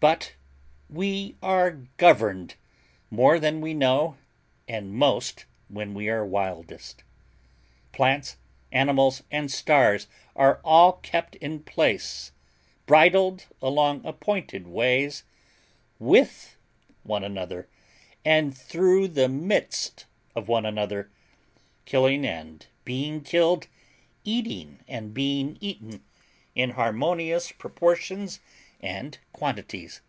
[0.00, 0.36] But
[0.88, 2.54] we are governed
[3.10, 4.16] more than we know,
[4.68, 7.02] and most when we are wildest.
[7.90, 8.36] Plants,
[8.70, 10.06] animals, and stars
[10.36, 12.30] are all kept in place,
[12.86, 15.24] bridled along appointed ways,
[15.98, 16.56] with
[17.02, 17.68] one another,
[18.24, 20.06] and through the midst
[20.36, 23.66] of one another—killing and being killed,
[24.22, 26.04] eating and being eaten,
[26.54, 28.38] in harmonious proportions
[28.80, 30.02] and quantities.